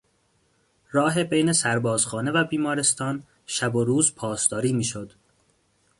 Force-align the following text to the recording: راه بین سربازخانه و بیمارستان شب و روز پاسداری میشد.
راه 0.91 1.23
بین 1.23 1.53
سربازخانه 1.53 2.31
و 2.31 2.43
بیمارستان 2.43 3.23
شب 3.45 3.75
و 3.75 3.83
روز 3.83 4.15
پاسداری 4.15 4.73
میشد. 4.73 5.13